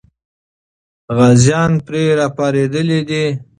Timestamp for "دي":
3.09-3.25